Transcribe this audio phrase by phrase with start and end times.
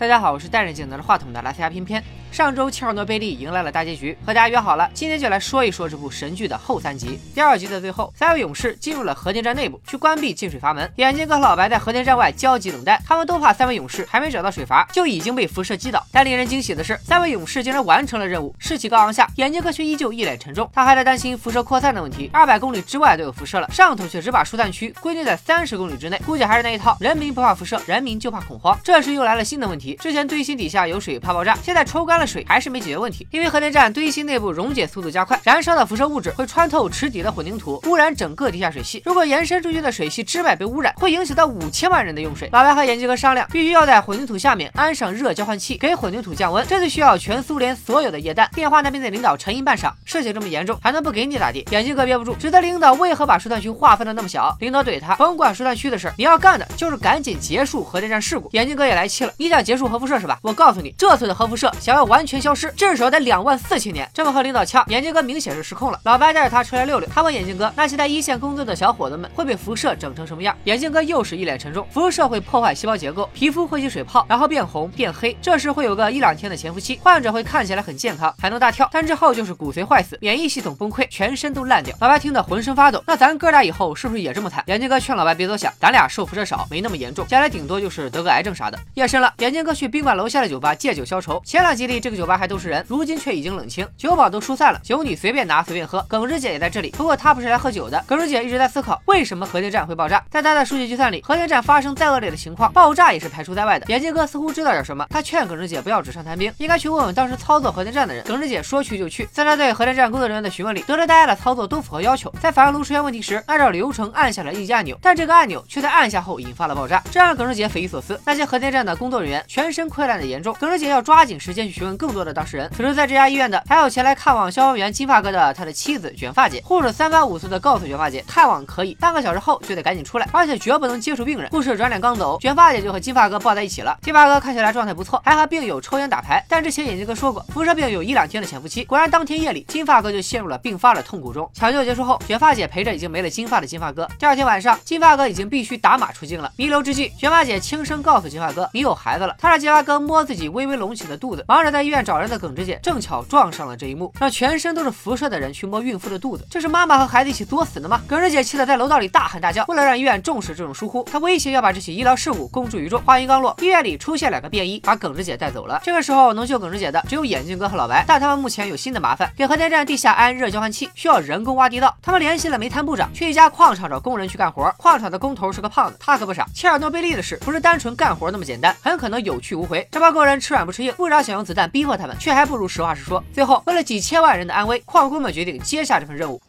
[0.00, 2.02] 大家好，我是戴着镜拿着话筒的拉斯加偏偏。
[2.32, 7.18] 上周切尔诺贝利迎来了大结局，和大家约好了，今天就来说一说这部神剧的后三集。
[7.34, 10.90] 第二集的最后，三位勇士进入了核电站内部，去关闭进水阀门。
[10.96, 16.04] 眼镜哥和老白在核电站外焦急等待，他们都怕三位勇士还没找到水阀，就已经被辐射击倒。
[16.12, 20.70] 但令人惊喜的是，三位勇士竟然完成了任务，士气高昂下，眼镜哥却依旧一脸沉重。
[20.72, 28.78] 他还在担心辐射扩散的问题，二百公里之外都有辐射了，上头却只把疏散区规定在三十公里之内，估计还是那一套，人民不怕辐射，人民就怕恐慌。
[28.84, 33.00] 这时又来了新的问题，之前堆芯底下有水怕爆炸，现在抽干了水还是没解决。
[33.00, 39.02] 问题，因为核电站堆芯内部溶解速度加快，燃烧的辐射物质会穿透池底的混凝土，污染整个地下水系。
[39.06, 42.50] 如果延伸出去的水系之外被污染，会影响到五千万人的用水。
[42.52, 46.64] 老白和眼镜哥商量，必须要在混凝土下面安上热交换器，给混凝土降温。
[46.68, 48.48] 这就需要全苏联所有的液氮。
[48.54, 51.66] 电话那边的领导沉吟半晌，事情这么严重，还能不给你咋地？
[51.70, 54.54] 眼镜哥憋不住，指责领导为何把疏散区划分的那么小。
[54.60, 58.50] 领导怼他，甭管疏散区的事，你要干的就是赶紧结束核电站事故。
[58.52, 60.38] 眼镜哥也来气了，你想结束核辐射是吧？
[60.42, 63.70] 我告诉你，这次的核辐射想要完全消失，至少得两万四。
[63.70, 66.00] 四千年，这么和领导呛，眼镜哥明显是失控了。
[66.02, 70.52] 老白带着他出来溜溜，他问眼镜哥，那些在一线工作的小伙子们会被辐射整成什么样？
[70.64, 81.96] 眼镜哥又是一脸沉重，辐射会破坏细胞结构，皮肤会起水泡，然后变红变黑，这时会有个一两天的潜伏期，患者会看起来很健康，还能大跳，但之后就是骨髓坏死，免疫系统崩溃，全身都烂掉。
[82.00, 84.64] 老白听得浑身发抖，那咱哥俩以后是不是也这么惨？
[84.66, 88.76] 眼镜哥劝老白别多想，咱俩受辐射少，没那么严重，将来顶多就是得个癌症啥的。
[88.94, 91.40] 夜深了，眼镜哥去宾馆楼下的酒吧借酒消愁。
[91.44, 94.40] 前两集里这个酒吧还都是人，如今却已经冷清，酒保都。
[94.40, 96.02] 疏散了，酒你随便拿随便喝。
[96.08, 98.02] 耿直姐也在这里，不过她不是来喝酒的。
[98.06, 100.24] 耿直姐一直在思考，为什么核电站会爆炸？
[100.30, 103.84] 在她的数据计算里，核电站发生再恶劣的情况，爆炸也是排除在外的。
[103.88, 108.24] 眼镜哥似乎知道点什么，他劝耿直姐不要纸上谈兵，应该去问问当时操作核电站的人。
[108.24, 118.18] 耿直姐说去就去，在他对核电站工作人员的询问里，得知大家的操作都符合要求，在反应炉出现问题时，按照流程按下了应急按钮，但这个按钮却在按下后引发了爆炸，这让耿直姐匪夷所思。
[118.24, 122.70] 那些核电站的工作人员全身溃烂的严重，耿直姐要抓紧时间去询问更多的当事人。
[122.74, 125.10] 此时在这家医院的还有前来看望消防员金。
[125.10, 131.50] 发哥的他的妻子卷发姐，护士三番五次的告诉卷发姐，看望可以，半个小时后就得赶紧出来，而且绝不能接触病人。
[131.50, 133.98] 护士转脸刚走，卷发姐就和金发哥抱在一起了。
[134.02, 136.46] 金发哥看起来状态不错，还和病友抽烟打牌。
[136.48, 138.84] 但之前眼镜哥说过，辐射病有一两天的潜伏期。
[138.84, 141.50] 果然当天夜里，金发哥就陷入了病发的痛苦中。
[141.52, 144.08] 抢救结束后，卷发姐陪着已经没了金发的金发哥。
[144.16, 146.52] 第二天晚上，金发哥已经必须打马出镜了。
[146.54, 149.34] 弥留之际，卷发姐轻声告诉金发哥，你有孩子了。
[149.40, 151.44] 她让金发哥摸自己微微隆起的肚子。
[151.48, 155.80] 忙着在在医院找人的耿直姐，正巧撞上了这一幕，让全身都是辐射的人去摸。
[155.80, 158.02] 孕妇的肚子，这是妈妈和孩子一起作死的吗？
[158.06, 159.64] 耿直姐气得在楼道里大喊大叫。
[159.64, 163.00] 为了让医院重视这种疏忽，她威胁要把这起医疗事故公诸于众。
[163.00, 165.80] 话音刚落，医院里出现两个便衣，把耿直姐带走了。
[165.82, 171.96] 这个时候能救耿直姐的只有眼镜哥和老白，但他们目前有新的麻烦，给核电站地下安热交换器需要人工挖地道。
[172.02, 174.70] 他们联系了煤炭部长，去一家矿场找工人去干活。
[174.76, 176.46] 矿场的工头是个胖子，他可不傻。
[176.54, 179.88] 切尔诺贝利的事不是单纯干活那么简单，很可能有去无回。
[179.90, 183.22] 这帮工人吃软不吃硬，部长想用子弹逼迫他们，却还不如实话实说。
[183.32, 186.40] 最后，为了几千万人的安危，矿工们决定接下这份任务。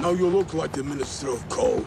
[0.00, 1.82] Now you look like the Minister of Coal.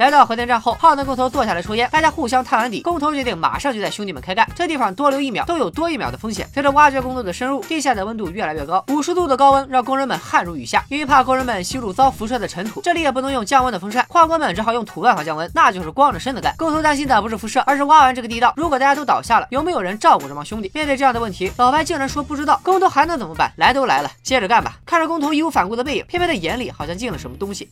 [0.00, 4.48] 来到核电站后，胖子工头坐下来抽烟，大家互相探完底，工头决定马上就带兄弟们开干。
[4.56, 6.48] 这地方多留一秒都有多一秒的风险。
[6.54, 10.82] 随着挖掘工作的深入，地下的温度越来越高，五十度的高温让工人们汗如雨下。
[10.88, 16.54] 因为怕工人们吸入遭辐射的尘土，这里也不能用降温的风扇，矿工们只好用土办法降温，那就是光着身子干。
[16.56, 20.70] 工头担心的不是辐射，而是挖完这个地道，如果大家都倒下了，有没有人照顾这帮兄弟？
[20.72, 22.58] 面对这样的问题，老白竟然说不知道。
[22.62, 23.52] 工头还能怎么办？
[23.56, 24.78] 来都来了，接着干吧。
[24.86, 27.68] 看着工头义无反顾的背影，偏偏的眼里好像进了什么东西。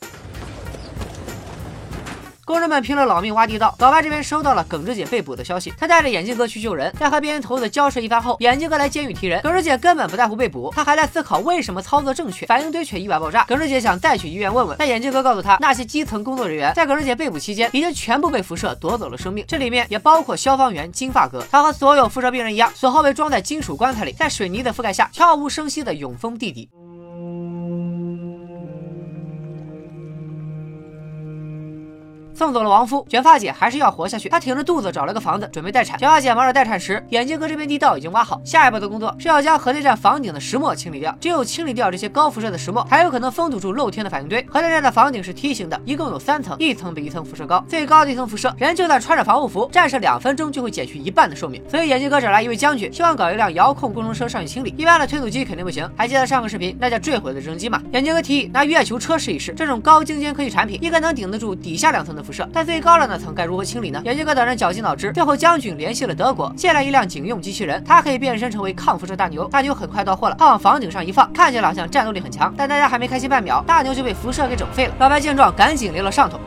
[2.49, 13.45] 工人们拼了老命挖地道，老白这边收到了耿直姐被捕的消息，他带着眼镜哥去救人，在和边缘头子交涉一番后，眼镜哥来监狱提人，耿直姐根本不在乎被捕，他还在思考为什么操作正确，反应堆却意外爆炸。
[13.45, 26.71] 耿直姐想再去医院问问，但眼镜哥告诉他，那些基层工作人员在耿直姐被捕期间，已经全部被辐射夺走了生命，这里面也包括消防员金发哥，他和所有辐射病人一样，死后被装在金属棺材里，在水泥的覆盖下悄无声息的永封地底。
[32.39, 34.29] 送走了亡夫，卷发姐还是要活下去。
[34.29, 35.99] 她挺着肚子找了个房子，准备待产。
[35.99, 41.13] 卷发姐忙着待产时，眼镜哥这边地道已经挖好，下一步的工作是要将核电站房顶的石墨清理掉。
[41.21, 44.41] 只有清理掉这些高辐射的石墨，才有可能封堵住露天的反应堆。
[44.49, 47.61] 核电站的房顶是梯形的，一共有三层，一层比一层辐射高。
[47.67, 51.61] 最高的一层辐射，人就算穿着防护服，站上两分钟就会减去一半的寿命。
[51.69, 54.73] 所以眼镜哥找来一位将军，希望搞一辆遥控工程车上去清理。
[54.79, 55.91] 一般的推土机肯定不行。
[55.97, 57.83] 还记得上个视频那架坠毁的直升机吗？
[57.93, 62.23] 眼镜哥提议拿月球车试一试，这种高精尖科技产品应该能顶得住底下两层的。
[62.29, 64.03] 辐射，但最高的那层该如何清理呢？
[64.05, 69.49] 眼镜哥等人绞尽脑汁，最后将军联系了德国，借来一辆警用机器人，它可以变身成为抗辐射大牛。
[69.49, 74.95] 大牛很快到货了，他往房顶上一放，看起来好像战斗力很强，但大家还没开心半秒，大牛就被辐射给整废了。
[74.99, 76.39] 老白见状，赶紧溜了上头。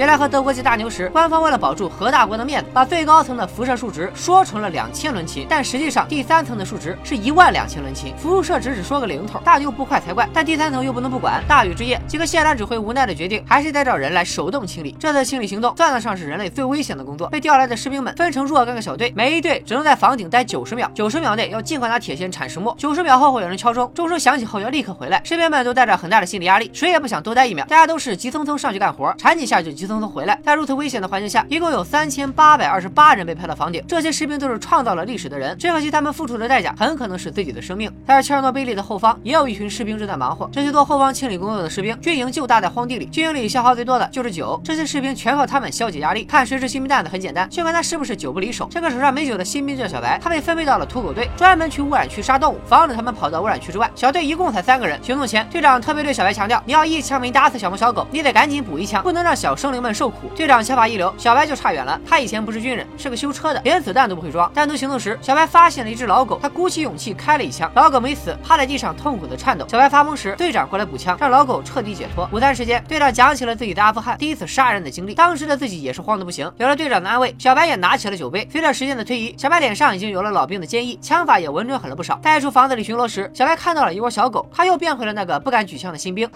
[0.00, 8.14] 原来和德国籍大牛时，官方为了保住核大国的面子，把最高层的辐射数值说成了两千伦琴，但实际上第三层的数值是一万两千伦琴。
[8.16, 10.26] 辐射值只说个零头，大牛不快才怪。
[10.32, 11.44] 但第三层又不能不管。
[11.46, 14.96] 大雨之夜，几个谢兰指挥无奈的决定，还是得找人来手动清理。
[14.98, 17.28] 这次清理行动算得上是人类最危险的工作。
[17.28, 20.90] 被调来的士兵们分成若干个小队，每一队只能在房顶待九十秒。
[20.94, 22.74] 九十秒内要尽快拿铁锨铲石墨。
[22.78, 25.20] 九十秒后会有人敲钟，钟声响起后要立刻回来。
[25.26, 27.66] 士兵们都带着很大的心理压力，谁也不想多待一秒。
[27.66, 30.38] 大家都是急匆匆上去干活，铲几下就急匆匆回来。
[30.44, 33.82] 在如此危险的环境下，一共有三千八百二十八人被派到房顶。
[33.88, 37.90] 这些士兵都是创造了历史的人，只可惜他们付出的代价很可能是自己的生命。
[38.06, 40.48] 在切尔诺贝利的后方，也有一群士兵正在忙活。
[40.52, 44.60] 这些做后方清理工作的士兵，军营就搭在荒地里，军营里消耗最多的就是酒。
[44.64, 46.24] 这些士兵全靠他们消解压力。
[46.24, 48.68] 看谁是新兵蛋子很简单，就看他是不是酒不离手。
[48.70, 53.90] 这个手上没酒的新兵叫小白，他被分配到了土狗队，专门去污染区杀动物，防止他们跑到污染区之外。
[53.94, 54.98] 小队一共才三个人。
[55.02, 60.28] 行动前，队长特别对小白强调：你要一枪没打死小猫小狗，你得赶紧补一枪，不能让小生灵们受苦。
[60.36, 61.12] 队长枪法一流。
[61.16, 64.50] 小白就差远了，他以前不是军人，是个修车的，连子弹都不会装。
[64.54, 69.66] 单独行动时，小白发现了一只老狗，他鼓起勇气开了一枪，老狗没死，趴在地上痛苦的颤抖。
[69.68, 72.28] 小白发疯时，队长过来补枪，让老狗彻底解脱。
[72.32, 76.50] 午餐时间，队长讲起了自己在阿富汗第一次杀人的经历，当时的自己也是慌得不行。
[76.58, 78.48] 有了队长的安慰，小白也拿起了酒杯。
[78.50, 82.18] 随着时间的推移，小白脸上已经有了老兵的坚毅，枪法也稳准狠了不少。
[82.22, 86.28] 带出房子里巡逻时，小白看到了一窝小狗，他又变回了那个不敢举枪的新兵。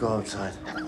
[0.00, 0.87] Go outside.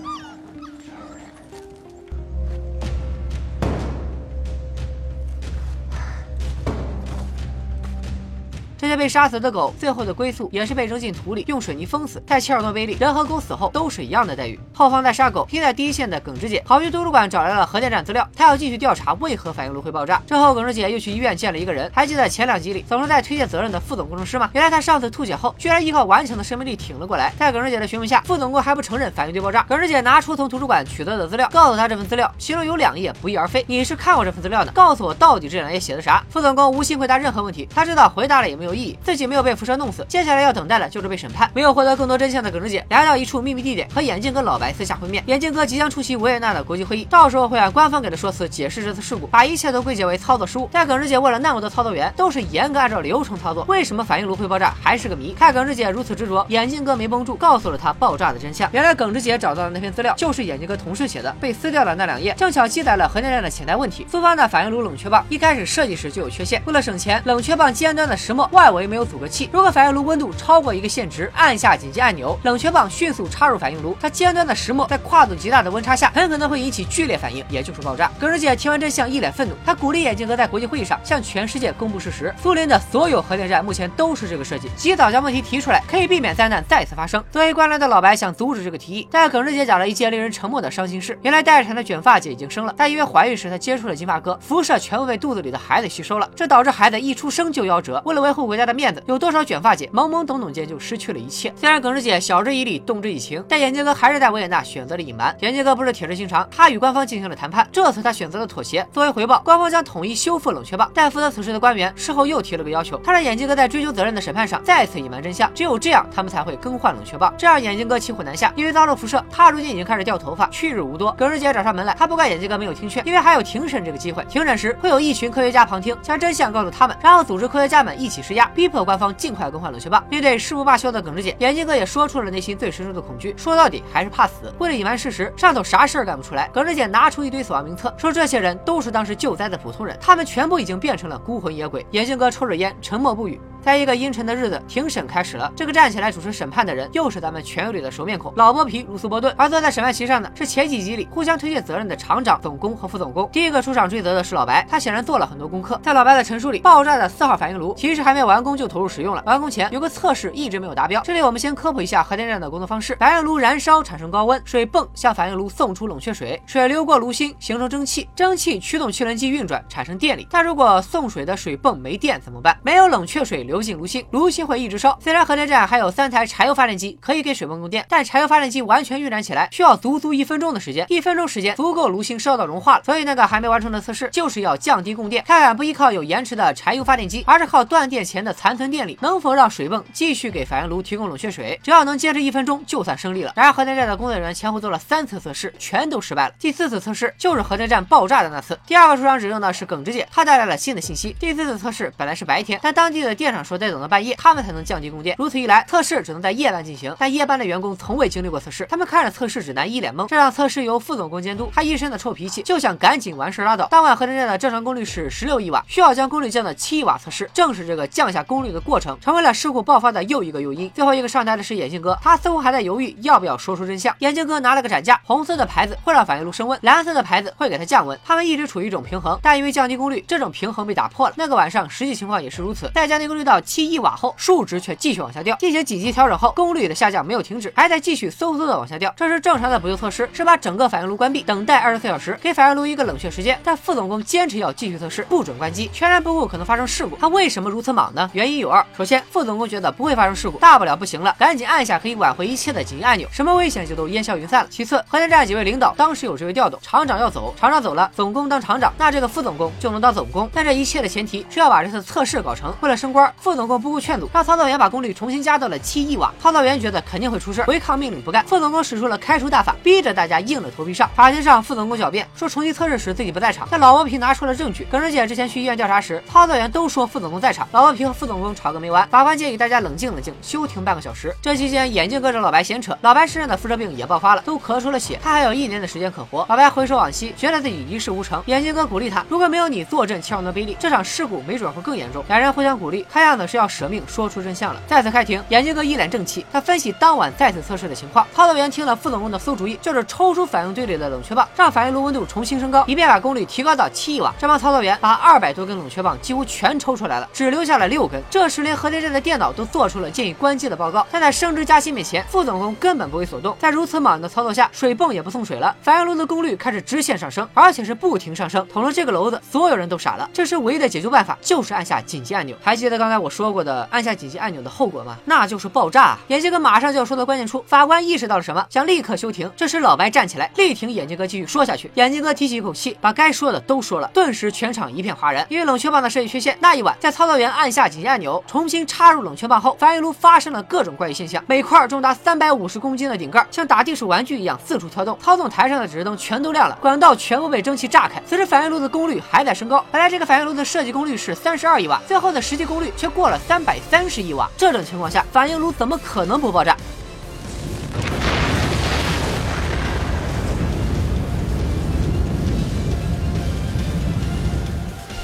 [8.95, 12.21] 被杀死的狗，最后的归宿也是被扔进土里，用水泥封死。
[12.25, 14.59] 在切尔诺贝利，人和狗死后都是一样的待遇。
[14.73, 20.21] 后方在杀狗，拼在第一线的耿直姐跑去图书馆找来了核电站资料，她要继续调查为何反应炉会爆炸。
[20.27, 24.49] 之后，耿直姐又去医院见了一个人，还记得前两集里总是在推卸责任的副总工程师吗？
[24.53, 27.33] 原来他上次吐血后，居然依靠顽强的生命力挺了过来。
[27.37, 29.63] 在耿直姐的询问下，副总工还不承认反应堆爆炸。
[29.63, 33.63] 耿直姐拿出从图书馆取得的资料，告诉他这份资料其中有两页不翼而飞。
[33.67, 34.71] 你是看过这份资料的？
[34.71, 36.23] 告诉我到底这两页写的啥？
[36.29, 39.51] 副总工无心回答任何问题，他知道回答了也没有意自己没有被。
[39.61, 41.51] 辐射弄死，接下来要等待的就是被审判。
[41.53, 45.21] 没有获得更多真相的耿直姐来到一处秘密地点，和眼镜哥老白私下会面。
[45.27, 50.67] 眼镜哥即将出席维也纳的国际会议，到时候会按官方给的说辞解释这次事故，把一切都归结为操作失误。
[50.71, 55.35] 但耿直姐问了那么多操作员，都是严格按照流程操作，为什么反应炉会爆炸还是个谜。
[55.37, 58.67] 看耿直姐如此执着，眼镜哥没绷住，告诉了他爆炸的真相。
[58.71, 64.07] 原来耿直姐找到的那篇资料就是眼镜哥同事写的，被撕掉的那两页正巧记载了核电站的潜在问题。
[64.09, 73.95] 苏方的反应炉冷却棒一开始设计时就有缺陷，为了省钱，冷却棒尖端的石墨外围没有阻隔器，如果反应炉温度超过一个限值，按下紧急按钮，冷却棒迅速插入反应炉。
[73.99, 78.11] 它尖端的石墨在跨度极大的温差下，很可能会引起剧烈反应，也就是爆炸。
[78.19, 79.55] 耿直姐听完真相，一脸愤怒。
[79.65, 87.23] 她鼓励眼镜哥在国际会议上向全世界公布事实：苏联的所有核电站目前都是这个设计，及早将问题提出来，可以避免灾难再次发生。
[87.31, 98.01] 作为官僚的老白想阻止这个提议，但耿直姐讲了一件令人沉默的伤心事：原来待产的卷发姐已经生了，但因为怀孕时她接触了金发哥，辐射全部被肚子里的孩子吸收了，这导致孩子一出生就夭折。
[98.05, 100.77] 为了维护国家家的面子，有多少卷发姐懵懵懂懂间就。
[100.81, 101.53] 失去了一切。
[101.55, 105.33] 虽然耿直姐晓之以理，动之以情，但眼镜哥还是在维也纳选择了隐瞒。
[105.41, 107.65] 眼镜哥不是铁石心肠，他与官方进行了谈判。
[107.71, 108.85] 这次他选择了妥协。
[108.91, 110.89] 作为回报，官方将统一修复冷却棒。
[110.93, 115.49] 但负责此事的官员事后又提了个要求，他让眼镜哥在追究责任的审判上再次隐瞒真相。
[115.53, 117.33] 只有这样，他们才会更换冷却棒。
[117.37, 121.11] 这让眼镜哥骑虎难下，因为遭受辐射，他如今已经开始掉头发，去日无多。
[121.11, 124.25] 耿直姐找上门来，他不怪眼镜哥没有听劝，因为还有庭审这个机会。
[124.25, 130.03] 庭审时会有一群科学家旁听，将真相告诉他们，然后组织科学家们一起施压，逼迫官方尽快更换冷却棒。
[130.09, 131.61] 面对誓不罢休的耿直姐，眼镜。
[131.61, 134.51] 哥也说出了内心最深处的恐惧，说到底还是怕死。
[134.57, 136.47] 为了隐瞒事实，上头啥事儿干不出来。
[136.47, 141.85] 耿直姐拿出一堆死亡名册，说这些人都是当时救灾的普通人，他们全部已经变成了孤魂野鬼。
[141.91, 143.39] 眼镜哥抽着烟，沉默不语。
[143.61, 145.51] 在一个阴沉的日子，庭审开始了。
[145.55, 149.33] 这个站起来主持审判的人，又是咱们全友里的熟面孔老剥皮鲁斯伯顿。
[149.37, 153.29] 而坐在审判席上的是前几集里互相推卸责任的厂长、总工和副总工。
[153.31, 155.79] 第一个出场追责的是老白，他显然做了很多功课。
[155.83, 159.21] 在老白的陈述里，爆炸的四号反应炉其实还没完工就投入使用了。
[159.25, 161.01] 完工前有个测试一直没有达标。
[161.03, 170.27] 这里我们先科普一下核电站的工作方式：反应炉燃烧产生高温，水泵向反应炉送出冷却水，水流过炉心形成蒸汽，蒸汽驱动汽轮机运转产生电力。
[170.31, 172.57] 但如果送水的水泵没电怎么办？
[172.63, 173.61] 没有冷却水流。
[173.61, 174.97] 进炉心，炉心会一直烧。
[174.99, 182.83] 虽然核电站还有三台柴油发电机可以给水泵供电，但柴油发电机完全运转起来需要足足一分钟的时间，一分钟时间足够炉心烧到融化了。
[182.83, 191.59] 所以那个还没完成的测试就是要降低供电，看看不依靠有延迟的柴油发电机，而是靠断电前的残存电力，能否让水泵继续给反应炉提供冷却水。
[191.63, 193.33] 只要能坚持一分钟，就算胜利了。
[193.35, 196.33] 然而核电站的工作人员前后做了三次测试，全都失败了。
[196.39, 198.59] 第四次测试就是核电站爆炸的那次。
[198.65, 201.15] 第二个受伤指证的是耿直姐，她带来了新的信息。
[201.19, 205.15] 第四次测试本来是白天，但当地的电厂说得等到半夜，他们才能降低供电。
[205.17, 206.95] 如此一来，测试只能在夜班进行。
[206.99, 210.07] 但夜班的员工从未经历过测试，他们看着测试指南一脸懵。
[210.07, 213.67] 这场测试由副总工监督，他一身的臭脾气，就想赶紧完事拉倒。
[213.67, 217.29] 当晚核电站的正常功率是十六亿瓦，需要将功率降到七亿瓦测试。
[217.33, 220.69] 正是这个降下功率的过程，成为了事故爆发的又一个诱因。
[220.71, 223.95] 最后一个上台的是眼镜哥，他似乎还在犹豫要不要说出真相。
[223.99, 227.97] 眼镜哥拿了个展架，红色的牌子会让反应炉升温，蓝色的牌子会给它降温。
[228.03, 231.13] 他们一直处于一种平衡，但因为降低功率，这种平衡被打破了。
[231.17, 232.69] 那个晚上实际情况也是如此。
[232.73, 235.37] 在降低功率到到七亿瓦后，数值却继续往下掉。
[235.37, 238.93] 进行紧急调整后，功率的下降没有停止，还在继续嗖嗖的往下掉。
[238.97, 243.39] 这是正常的补救措施，是把整个反应炉关闭，等待二十四小时，给反应炉一个冷却时间。
[243.41, 246.97] 但副总工坚持要继续测试，不准关机，全然不顾可能发生事故。
[246.97, 248.09] 他为什么如此莽呢？
[248.11, 248.65] 原因有二。
[248.77, 254.49] 首先，副总工觉得不会发生事故，大不了不行了，赶紧按下可以挽回一切的紧急按钮，什么危险就都烟消云散了。
[254.51, 260.29] 其次，核电站几位领导当时有职位调动，厂长要走，厂长走了，总工当厂长，那这个副总工就能当总工。
[260.33, 262.51] 但这一切的前提是要把这次测试搞成。
[262.61, 266.11] 为了升官，副总工不顾劝阻，让操作员把功率重新加到了七亿瓦。
[266.19, 268.25] 操作员觉得肯定会出事，违抗命令不干。
[268.25, 270.89] 副总工使出了开除大法，逼着大家硬着头皮上。
[270.95, 274.63] 法庭上，副总工狡辩说重新测试时自己不在场，但老王皮拿出了证据。
[274.71, 277.47] 耿直姐之前去医院调查时，操作员都说副总工在场。
[277.51, 281.15] 老王皮和副总工吵个没完，法官建议大家冷静冷静，休庭半个小时。
[281.21, 286.25] 这期间，眼镜哥找老白闲扯，老白身上的辐射病也爆发了，都咳出了血，他还有一年的时间可活。
[286.27, 288.19] 老白回首往昔，觉得自己一事无成。
[288.25, 292.03] 眼镜哥鼓励他，如果没有你坐镇切尔诺贝利，这场事故没准会更严重。
[292.07, 294.61] 两人互相鼓励，看样子是要舍命说出真相了。
[294.65, 298.07] 再次开庭，眼镜哥一脸正气，他分析当晚再次测试的情况。
[298.15, 304.13] 操作员听了副总工的馊主意，就是抽出反应堆里的冷却棒，让反应炉温度重新升高，以便把功率提高到七亿瓦。
[304.17, 308.01] 这帮操作员把二百多根冷却棒几乎全抽出来了，只留下了六根。
[308.09, 310.87] 这时连核电站的电脑都做出了建议关机的报告。
[310.89, 313.35] 但在升职加薪面前，副总工根本不为所动。
[313.37, 318.47] 在如此莽的操作下，水泵也不送水了，反应炉的功率开始直线上升，而且是不停上升。
[318.47, 320.09] 捅了这个篓子，所有人都傻了。
[320.13, 322.35] 这时唯一的解救办法就是按下紧急按钮。
[322.41, 324.95] 还记得刚才我说过的按下紧急按钮的后果吗？
[325.05, 325.97] 那就是爆炸。
[326.07, 329.29] 眼镜哥马上就要说到关键处，法官意识到了什么，想立刻休庭。
[329.35, 331.71] 这时老白站起来力挺眼镜哥继续说下去。
[331.73, 333.89] 眼镜哥提起一口气，把该说的都说了。
[333.93, 335.25] 顿时全场一片哗然。
[335.29, 341.23] 因为冷却棒的设计缺陷，那一晚在操作员按下紧急按钮，重新插入冷却棒后，反应炉发生了各种怪异现象。
[341.27, 348.01] 每块重达三百五十公斤的顶盖像打地鼠玩具一样四处跳动，操纵台上的指示灯全都亮了，管道全部被蒸汽炸开。
[348.05, 354.29] 此时反应炉的功率还在升高，本来这个反应炉的设计功率是三十二亿瓦，最后的实际功率却过了三百三十亿瓦。
[354.37, 356.55] 这种情况下，反应炉怎么可能不爆炸？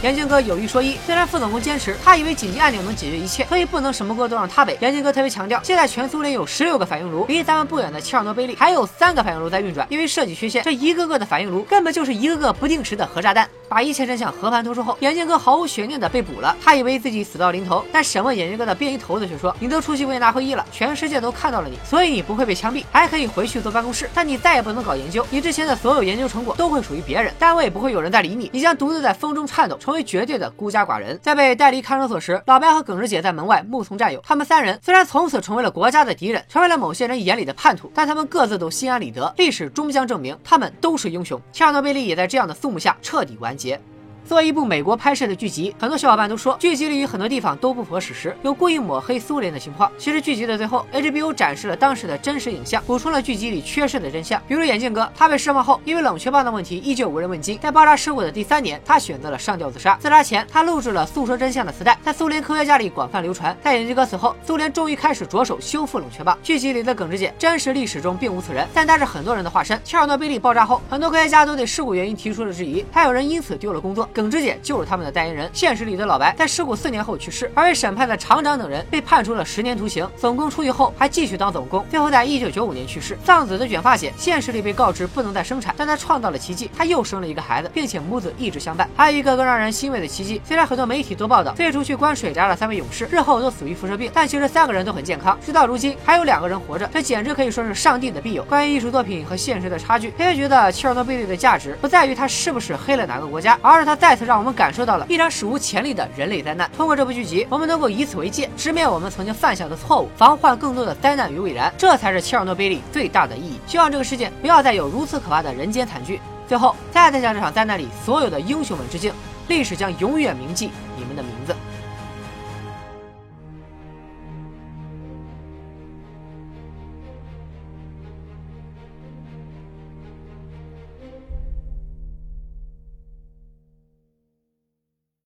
[0.03, 4.77] 眼镜哥有一说一，虽然副总工坚持，他以为紧急按钮能解决一切，所以不能什么锅都让他背。
[4.79, 9.85] 眼镜哥特别强调，现在全苏联有十六个反应炉，离咱们不远的切尔诺贝利还有三个反应炉在运转。
[9.89, 13.49] 因为设计缺陷，这一个个的反应炉根本就是一个个不定时的核炸弹。
[13.69, 16.55] 把一切真相和盘托出后，眼镜哥毫无悬念的被捕了。
[16.63, 24.09] 他以为自己死到临头，但审问眼镜哥的便衣头子却说：“你都出席维也纳会议了，全世界都看到了你，所以你不会被枪毙，还可以回去坐办公室。
[24.13, 34.21] 但你再也不能搞研究，你之前的所有研究成果都会属于别人，单位不会有人再理你，你将独自在风中颤抖，成为绝对的孤家寡人。”在被带离看守所时，老白和耿直姐在门外目送战友。
[34.25, 39.33] 他们三人虽然从此成为了国家的敌人，成为了某些人眼里的叛徒，但他们各自都心安理得。
[39.37, 41.41] 历史终将证明，他们都是英雄。
[41.51, 43.79] 切尔诺贝利也在这样的肃穆下彻底完节。
[44.27, 49.89] 作为一部美国拍摄的剧集，很多小伙伴都说剧集里有很多地方都不符合史实，有故意抹黑苏联的情况。
[49.97, 54.41] 其实剧集的最后，HBO 展示了当时的真实影像，补充了剧集里缺失的真相。
[54.45, 57.57] 比如眼镜哥，他被释放后，因为冷却棒的问题依旧无人问津。
[57.59, 59.97] 在爆炸事故的第三年，他选择了上吊自杀。
[60.01, 63.57] 自杀前，他录制了诉说真相的磁带，在苏联科学家里广泛流传。
[63.63, 66.37] 在眼镜哥死后，苏联终于开始着手修复冷却棒。
[66.43, 69.79] 剧集里的耿直姐，真实历史中并无此人，但她是很多人的化身。
[69.85, 74.05] 切尔诺贝利爆炸后，很多科学家都对事故原因提出了质疑，还有人因此丢了工作。
[74.17, 74.97] 耿直姐就是他。
[74.97, 80.09] 们的代言人，现实里的老白在事故四年后去世，而被审判的厂长等人被判处了十年徒刑。
[80.17, 83.15] 总工出狱后还继续当总工，最后在一九九五年去世。
[83.23, 88.89] 丧子的卷发姐，现实里被告知不能再生产，但她创造了奇迹，她又生了一个孩子，并且母子一直相伴。
[88.97, 98.43] 还有一个更让人欣慰的奇迹，虽然很多媒体都报道废除去关水闸的三位勇士日后都死于辐射病，但其实三个人都很健康，直到如今还有两个人活着，这简直可以说是上帝的庇佑。
[98.45, 104.06] 关于艺术作品和现实的差距，科学觉得切尔诺贝利的价值不在于它是不是黑了哪个国家，而是它在。
[104.07, 106.71] 再次让我们感受到了一场史无前例的人类灾难。
[106.77, 111.69] 通过这部剧集，我们能够以此为戒，直面我们曾经犯下的错误，防患更多的灾难于未然。
[111.77, 113.59] 这才是切尔诺贝利最大的意义。
[113.67, 116.21] 希望这个世界不要再有如此可怕的人间惨剧。
[116.47, 119.11] 最后，再次向这场灾难里所有的英雄们致敬，
[119.49, 121.53] 历史将永远铭记你们的名字。